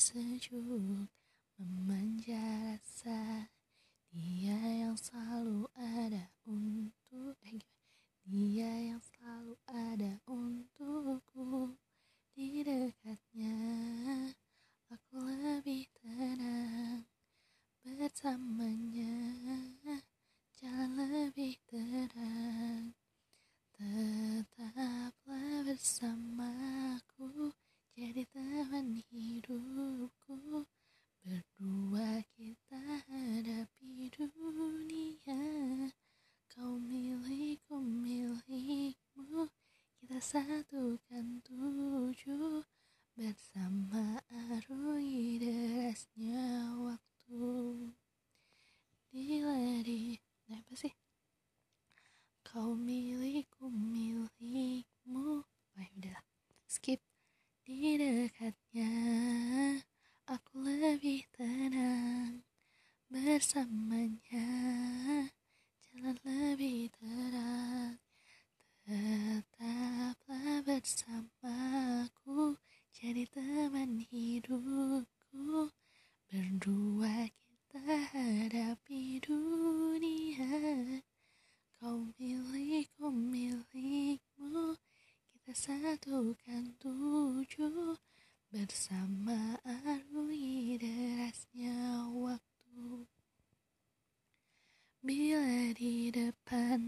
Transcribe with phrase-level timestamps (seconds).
[0.00, 0.64] sejuk
[1.60, 2.40] memanja
[2.72, 3.52] rasa.
[4.08, 7.60] Dia yang selalu ada untuk eh,
[8.24, 11.76] dia yang selalu ada untukku.
[12.32, 13.60] Di dekatnya
[14.88, 17.04] aku lebih tenang.
[17.84, 19.12] Bersamanya
[20.56, 22.96] jalan lebih terang
[23.76, 26.29] tetaplah bersamaku
[40.20, 42.60] satukan tujuh
[43.16, 47.48] bersama arungi derasnya waktu
[49.08, 50.92] dilari nah apa sih?
[52.44, 55.40] Kau milikku milikmu.
[55.40, 56.24] Oh ya udahlah
[56.68, 57.00] skip.
[57.64, 58.92] Di dekatnya
[60.28, 62.44] aku lebih tenang
[63.08, 64.52] bersamanya
[65.80, 67.96] jalan lebih terang
[68.90, 72.56] tetaplah bersamaku
[72.96, 75.68] jadi teman hidupku.
[76.24, 77.84] Berdua kita
[78.16, 80.48] hadapi dunia.
[81.76, 84.72] Kau milikku milikmu.
[85.28, 88.00] Kita satukan tujuh.
[88.48, 93.04] Bersama arungi derasnya waktu
[95.04, 96.80] bila di depan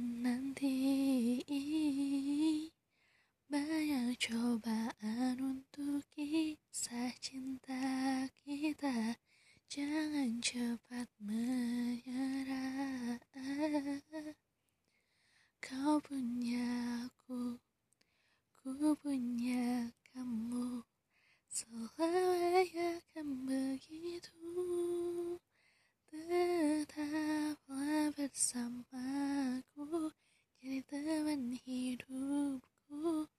[16.32, 16.64] punya
[17.04, 17.60] aku
[18.64, 20.80] ku punya kamu.
[21.52, 24.40] Selamanya akan begitu
[26.08, 29.01] tetaplah bersama